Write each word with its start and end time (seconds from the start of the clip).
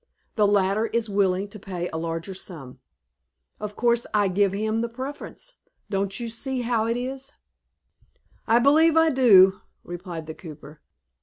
The 0.35 0.47
latter 0.47 0.87
is 0.87 1.11
willing 1.11 1.47
to 1.49 1.59
pay 1.59 1.87
a 1.89 1.97
larger 1.97 2.33
sum. 2.33 2.79
Of 3.59 3.75
course 3.75 4.07
I 4.15 4.29
give 4.29 4.51
him 4.51 4.81
the 4.81 4.89
preference. 4.89 5.53
Don't 5.91 6.19
you 6.19 6.27
see 6.27 6.61
how 6.61 6.87
it 6.87 6.97
is?" 6.97 7.33
"I 8.47 8.57
believe 8.57 8.97
I 8.97 9.11
do," 9.11 9.61
replied 9.83 10.25
the 10.25 10.33
cooper. 10.33 10.81